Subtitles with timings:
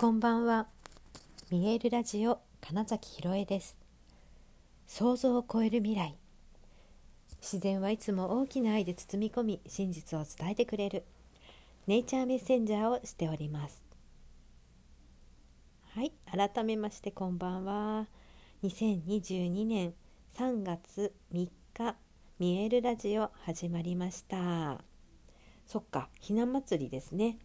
[0.00, 0.68] こんばんは。
[1.50, 3.76] 見えるラジオ金崎ひろえです。
[4.86, 6.16] 想像を超える未来。
[7.40, 11.02] 自然はいつも大きな愛で包み込み、真実を伝えてくれる。
[11.88, 13.82] ネイチャーメッセンジャーをしております。
[15.96, 18.06] はい、改めましてこんばんは。
[18.62, 19.94] 2022年
[20.36, 21.96] 3月3日、
[22.38, 24.80] 見えるラジオ始まりました。
[25.66, 27.40] そっか、ひな祭りですね。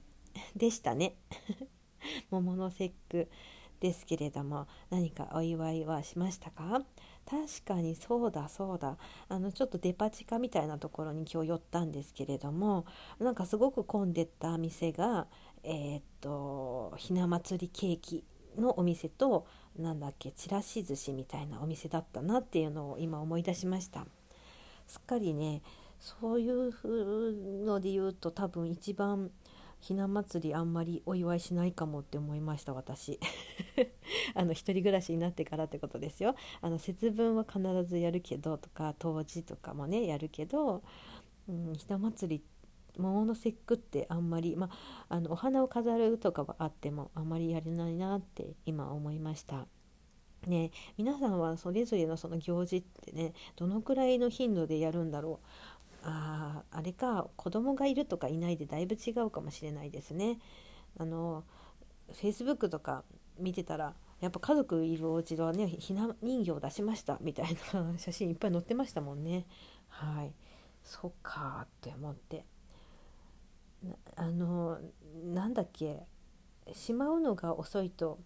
[0.55, 1.15] でしたね。
[2.31, 3.29] 桃の節句
[3.80, 6.85] ですけれども何かお祝いはしましたか？
[7.26, 8.98] 確かにそうだそうだ。
[9.27, 12.85] あのちょっとデパ地下みたいなところに今日寄ったんですけれども
[13.20, 15.27] なんかすごく混んでった店が
[15.63, 18.23] えー、っとひな祭りケーキ
[18.57, 19.45] のお店と
[19.77, 24.05] なんだっけちらし寿司みたいなお店だったなっていうのを今思い出しました。
[24.85, 25.62] すっかりね
[25.99, 29.31] そういうので言うと多分一番
[29.83, 33.19] ひな祭りあんまりお祝いしないかもって思いました私。
[34.33, 36.35] あの一人暮らしになってからってことですよ。
[36.62, 40.84] あの節分は必ずやるけどとか冬至とかもねやるけど、
[41.49, 42.43] うん、ひな祭り
[42.98, 44.70] 桃の節句ってあんまり、ま
[45.09, 49.68] あ、のお花を飾るとかはあってもあんまりやれないなって今思いました。
[50.47, 55.47] ね、皆さんはそれぞれのその行事ってねどのくらいの頻度でやるんだろう。
[56.04, 60.40] ああれか子供がいるとかいないでだいぶ違うかもしれないですね。
[60.98, 61.43] あの
[62.12, 63.04] フェイスブックとか
[63.40, 69.46] 見てたらやっぱ家族いるお家はねひな人形を出しましたみたいな写真いっぱい載ってましたもんね。
[69.88, 70.34] はい
[70.84, 72.46] そっかって思って
[74.16, 74.79] あの
[75.24, 76.06] なんだっけ
[76.74, 78.19] しまうのが遅いと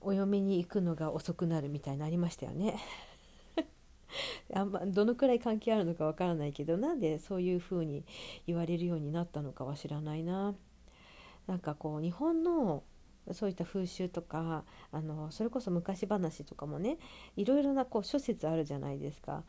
[0.00, 2.78] お嫁に行くのが遅くなるみたいなありましたよね。
[4.54, 8.04] あんまどのくらい関係あるのかわからないけどなんでそういうふうに
[8.46, 10.54] 言われるようになったのかは知らないな。
[11.46, 12.82] なんかこう日本の
[13.32, 16.98] そういった風習とかあのそれこそ昔話とかもね
[17.36, 19.44] いろいろなこう諸説あるじゃないですか。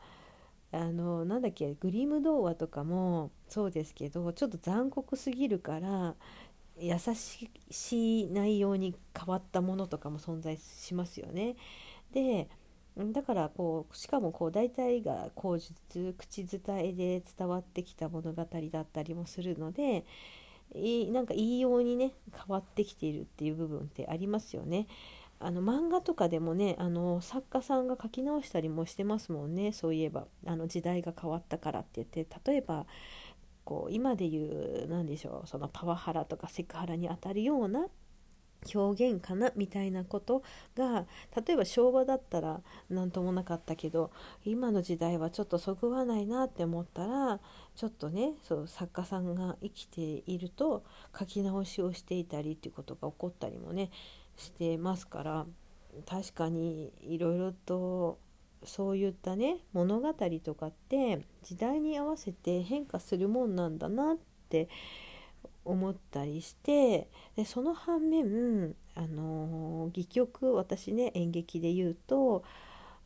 [0.70, 6.14] あのなんだっけグリム童話とかもそうですけどちょっと残酷すぎるから
[6.78, 11.56] 優しい内容に変わったものとかも存在しますよね。
[12.12, 12.48] で
[13.12, 20.04] だからこうしかもこう大体が口述口伝えで伝わってきた物語だったりもするので
[21.12, 24.86] なんか言いようにね変わってきているっていう部分ってありますよね。
[25.40, 32.86] あの漫画とかでもねあの作家さんが書き直したりもしてますもんねそういえばあの時代が変わったからって言って例えば
[33.64, 37.86] こう今で言う何でしょうそのパワハラとかセクハラにあたるような
[38.74, 40.42] 表現かなみたいなこと
[40.76, 41.06] が
[41.46, 42.60] 例えば昭和だったら
[42.90, 44.10] 何ともなかったけど
[44.44, 47.40] 今の時代はちょっとそぐわないなって思ったら
[47.76, 50.84] ちょっとねそう作家さんが生きていると
[51.18, 53.90] 書き直しをしていたりっていうことが起こったりもね
[54.36, 55.46] してますから
[56.06, 58.18] 確かにいろいろと
[58.64, 60.12] そういったね物語
[60.44, 64.16] とかって時代に合わせて変化するもんなんだなっ
[64.48, 64.68] て思
[65.70, 72.44] 思ったりしてでその反面、あの戯曲私ね演劇で言うと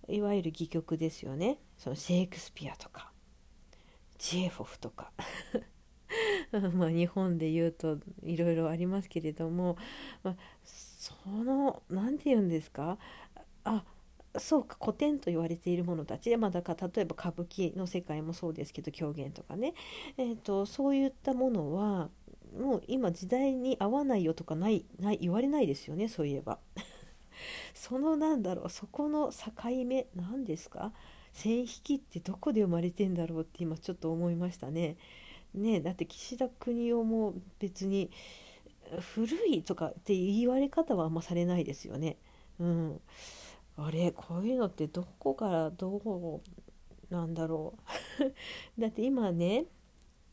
[0.08, 1.58] いわゆる戯曲ですよね。
[1.78, 3.10] そのシェイクスピアとか
[4.18, 5.12] チエフォフとか。
[6.74, 9.76] まあ日本で言うといろいろありますけれども、
[10.22, 12.98] まあ、その何て言うんですか？
[13.64, 13.84] あ
[14.36, 16.30] そうか古典と言われているものたち。
[16.30, 19.74] で、まあ、だから例えば歌舞伎の世界もそうですけど狂言とかね、
[20.16, 22.10] えーとそういったものは
[22.58, 26.58] もう今時代に合わないよとかないない言われないですよねそういえば
[27.74, 30.92] そのなんだろうそこの境目何ですか？
[31.32, 34.96] 線引きってどこで生まれてんだろうって今ちょっと思いましたね。
[35.54, 38.10] ねだって岸田邦夫も別に
[39.00, 42.18] 古いとかって言われ方はあんまされないですよね。
[42.58, 43.00] うん、
[43.76, 46.42] あれこういうのってどこからど
[47.10, 47.74] うなんだろ
[48.20, 48.32] う
[48.80, 49.66] だって今ね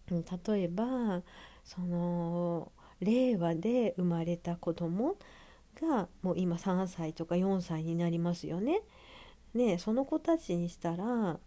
[0.09, 1.23] 例えば
[1.63, 2.71] その
[3.01, 5.15] 令和で生まれた子供
[5.81, 8.81] がもう今3歳とか4歳になりますよね。
[9.53, 11.39] ねその子たちにしたら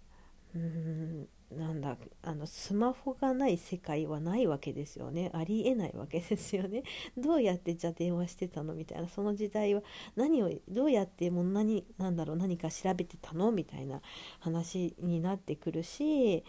[0.54, 5.30] うんなんだあのスマホがない世界はないわけですよね。
[5.34, 6.82] ありえないわけですよね。
[7.16, 9.08] どうやってじゃあ電話してたのみたいな。
[9.08, 9.82] その時代は
[10.16, 14.00] 何をどうやってもう何なんだろう何か調べてたのみたいな
[14.40, 16.42] 話になってくるし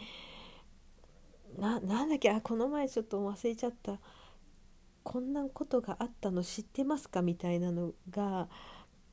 [1.58, 2.30] ななんだっけ？
[2.30, 4.00] あこの前ちょっと忘れちゃった。
[5.04, 7.22] こんなことがあったの知ってますか？
[7.22, 8.48] みたいなのが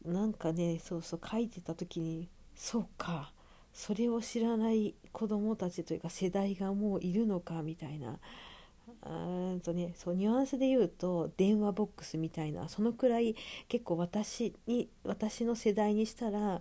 [0.05, 3.33] なんかねそうそう書いてた時にそうか。
[3.73, 8.19] それを知らない子どもたちというか世代がもういるのかみたいな。
[9.03, 12.69] あとねそうニュアンスで言うと電話ボックスみたいな。
[12.69, 13.37] そのくらい
[13.69, 16.61] 結構私に私の世代にしたら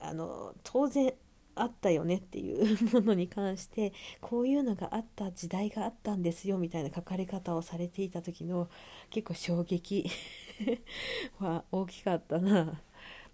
[0.00, 1.14] あの当然
[1.56, 8.68] あったよねっていう ものに関してこういうのがあった時代があったんですよみたいな書かれ方をされていた時の
[9.10, 10.08] 結構衝撃
[11.38, 12.82] は大きかったな。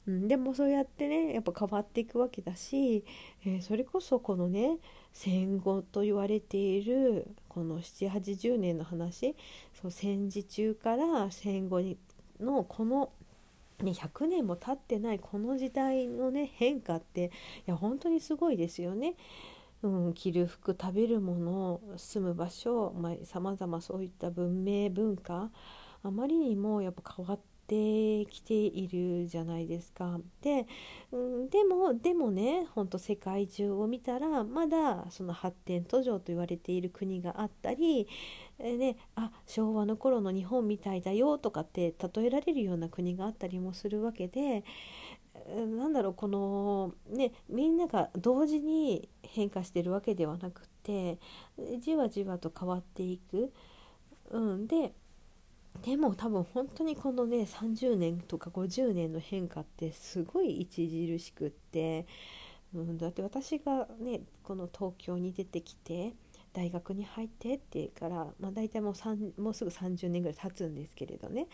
[0.07, 3.05] うん、でもそうやってねやっぱ変わっていくわけだし、
[3.45, 4.79] えー、それこそこのね
[5.13, 9.37] 戦後と言われているこの780年の話
[9.81, 11.99] そう戦時中から戦後に
[12.41, 13.13] のこの
[13.83, 17.31] ね、100年も経ってないこの時代のね変化って
[17.67, 19.15] いや本当にすごいですよね。
[19.83, 22.95] うん、着る服食べるもの住む場所
[23.25, 25.51] さまざ、まそういった文明文化
[26.03, 30.19] あまりにもやっぱ変わってきているじゃないですか。
[30.43, 30.67] で、
[31.13, 38.09] うん、でもでもねほんと世界中を見たらまだその発展途上と言われている国があったり、
[38.63, 44.65] え、ね、あ昭和の頃の日本みたいだよとかって例えられるような国があったりもするわけで。
[45.49, 51.19] なんだろうこのねみんなが同時に変化してるわけではなくて
[51.79, 53.53] じわじわと変わっていく。
[54.31, 54.93] うん、で
[55.83, 62.07] でも多分本当にこのね30年とか50年の変化ってすごい著しくって、
[62.75, 66.15] うん、だって私がねこの東京に出てきて
[66.53, 71.47] 大学に入ってって言うから、まあ、大体もうもうすぐ30年ぐらい経つんですけれどね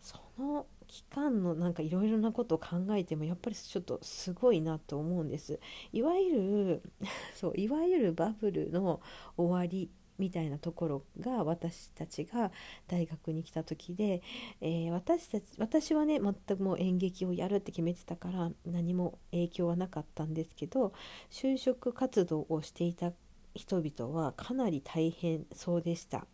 [0.00, 5.58] その期間のなんかいろいろなことを考えてもやっぱりちょっとすごいなと思うんです。
[5.92, 6.82] いわゆる
[7.34, 9.00] そういわゆるバブルの
[9.36, 9.88] 終わり
[10.18, 12.52] みたいなところが私たちが
[12.86, 14.22] 大学に来た時で、
[14.60, 20.92] えー、私たち私はね全くもう演劇をやるって決めてたから何も影響はなかったんですけど
[21.30, 23.12] 就職活動をしていた
[23.54, 26.26] 人々はかなり大変そうでした。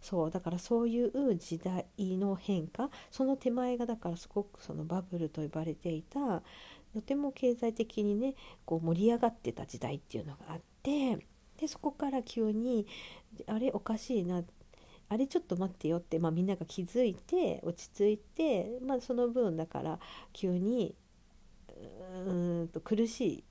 [0.00, 6.42] そうだからそういう時代の変化その手前がだからすごくそのバブルと呼ばれていた
[6.94, 8.34] とても経済的にね
[8.64, 11.26] こう盛り上がってた時代っていうのがあって
[11.58, 12.86] でそこから急に
[13.46, 14.42] あれおかしいな
[15.10, 19.98] あれちょっと待ってよって、まあ、みんなが気づいて落ち着いて、まあ、その分だから
[20.32, 20.94] 急に
[22.26, 22.32] う
[22.64, 23.44] んと苦しい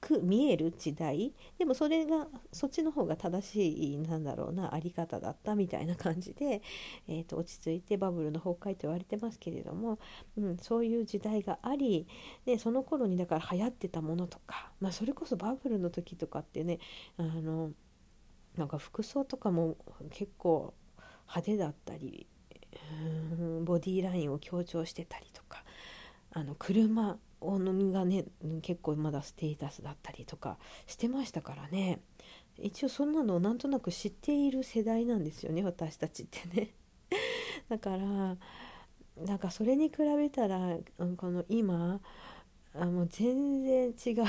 [0.00, 1.32] く見える時代。
[1.58, 6.62] でもそれがそっちの方が正しいなんだろうなあり方だったみたいな感じで、
[7.08, 9.98] えーと、落ち着いてバブルの崩壊と言われてますけれども、
[10.36, 12.06] うん、そういう時代があり
[12.44, 16.78] でその頃にだから流行ってたものとか、まあ、それこそバブルの時とかってね
[17.16, 17.72] あの
[18.56, 19.76] なんか服装とかも
[20.10, 20.74] 結構
[21.26, 22.26] 派手だったり
[23.64, 25.64] ボディーラインを強調してたりとか
[26.32, 28.24] あの車お飲みがね
[28.62, 32.00] 結構まだステータスだったりとかしてましたからね。
[32.60, 36.70] 一応そんなのをなんとなく知っている世代なんですよね私たちってね。
[37.68, 38.36] だから
[39.24, 40.76] なんかそれに比べたら
[41.16, 42.00] この今
[42.74, 44.24] あもう全然違う。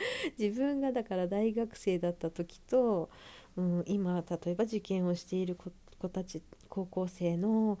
[0.38, 3.10] 自分がだから大学生だった時と、
[3.56, 7.78] うん、今例えば受験をしている子たち高校生の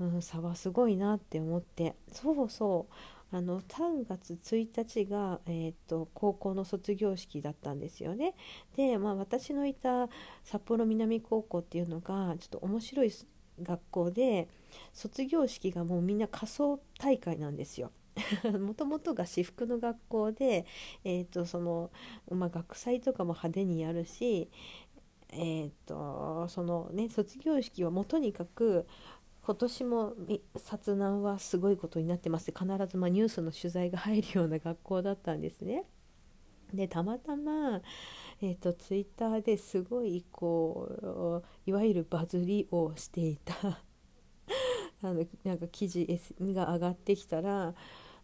[0.00, 2.94] うん、差はすごいなって思ってそうそう
[3.36, 8.34] あの3月1日が、えーと、高校の卒業式だったんですよね。
[8.76, 10.08] で、まあ、私のいた
[10.44, 13.12] 札幌南高校っていうのがちょっと面白い
[13.60, 14.48] 学校で
[14.92, 17.90] 卒業式がもうみんな仮装大会なんですよ。
[18.60, 20.64] もともとが私服の学校で、
[21.02, 21.90] えーとその
[22.30, 24.48] まあ、学祭とかも派手にやるし、
[25.32, 28.86] えーとそのね、卒業式はもうとにかく
[29.46, 30.14] 今年も
[30.56, 32.50] 殺難はすごいことになってます。
[32.50, 35.84] 必ずまニュースの取材が入るような学校だったんですね。
[36.72, 37.82] でたまたま、
[38.40, 43.54] えーと、ツイッターですごいこういわゆるバズりをしていた。
[45.02, 46.06] あのなんか記事
[46.40, 47.74] が上がってきたら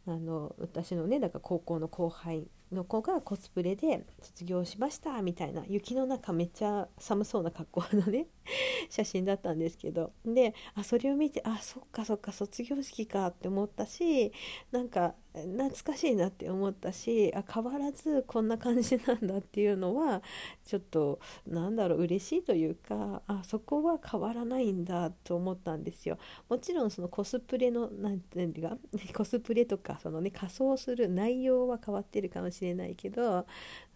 [0.07, 5.67] あの私のねだから高校の後輩の子がコスプレで卒業しましたみたいな。
[5.67, 8.27] 雪の中めっちゃ寒そうな格好のね。
[8.89, 10.13] 写真だったんですけど。
[10.25, 14.33] であそれを見てあそっかそっか卒業式かって思ったし
[14.71, 20.23] なんか懐かしいなって思ったしあ変わらずこんな感じなんだっていうのは
[20.65, 26.19] ちょっとなんだろう嬉しいというかあそこは変わらないんだと思ったんですよ。
[26.49, 28.77] もちろんそのコスプレの何ていうか
[29.15, 33.47] コスプレとかそのね仮装する内容は変わってるかもしれないけど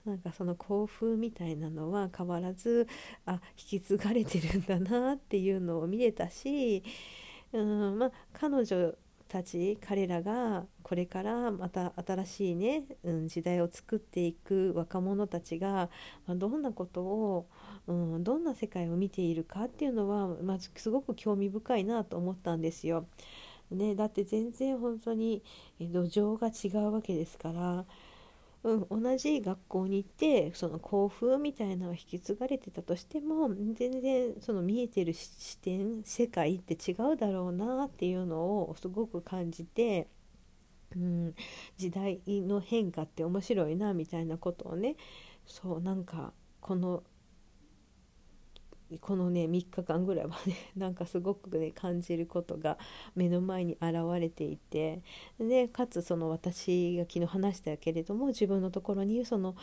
[0.04, 2.86] なんかその興奮みたいなのは変わらず
[3.26, 6.82] あ引き継がれてるんだなっていうのを見れたし
[7.52, 8.94] うんまあ彼女
[9.28, 15.88] たち彼らがこれからまた新しいね、うん、時代を作っていく若者たちが、
[16.26, 17.46] まあ、どんなことを、
[17.86, 23.06] うん、どんな世界を見ているかっていうのは、まあ、すごく興味深いなと思ったんですよ。
[23.70, 25.42] ね、だって全然本当に
[25.80, 27.86] 土壌が違うわけですから、
[28.64, 40.08] うん、同じ学校に行ってその校風みたいなのを引き継がれてたとしても全然その見えてる視点世界って違うだろうなっていうのをすごく感じて。
[40.96, 41.34] うん、
[41.76, 44.94] 時代の変化って面白いなみたいなことをね
[45.44, 47.02] そうなんかこの
[49.00, 52.78] このね3日間ぐらいはね なんかすごくね感じることが
[53.14, 55.02] 目の前に現れていて
[55.38, 59.54] でかつその私が昨日話したけれども自分のところにその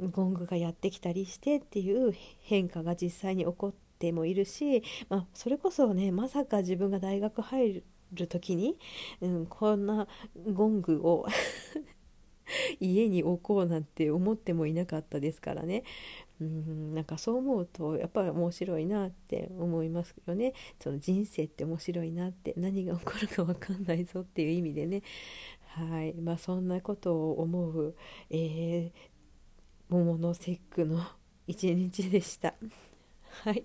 [0.00, 7.82] ゴングがやってきたりしてっていう変化が実際に起こってもいるし、まあ、それこそねまさか自分が大学入
[8.12, 8.78] る時に、
[9.20, 10.06] うん、こんな
[10.52, 11.26] ゴングを
[12.80, 15.84] 家に置こうなんて思ってもいなかったですからね。
[16.40, 20.54] うんなんかそう思うとやっぱり面白いなって思いますよね。
[20.80, 22.54] その人生って面白いなって。
[22.56, 25.02] 何が起こるか分かんないぞっていう意味でね。
[25.74, 26.14] はい。
[26.14, 27.94] まあそんなことを思う、
[28.30, 28.92] えー、
[29.88, 31.04] 桃の節句の
[31.46, 32.54] 一日でした。
[33.42, 33.64] はい。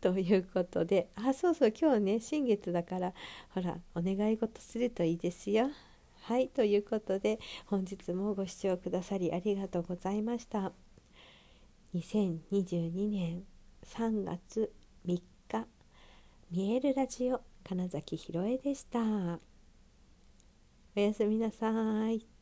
[0.00, 1.10] ということで。
[1.14, 1.72] あそうそう。
[1.78, 3.14] 今日ね新月だから
[3.50, 5.70] ほらお願い事するといいですよ。
[6.26, 10.72] はいということで本日もご視聴くださりありがとうございました。
[11.94, 13.44] 2022年
[13.84, 14.72] 3月
[15.06, 15.66] 3日
[16.50, 18.98] 見えるラジオ金崎ひろえでした
[20.96, 22.33] おやすみなさい